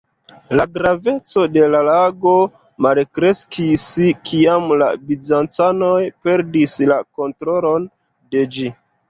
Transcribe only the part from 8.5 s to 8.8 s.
ĝi.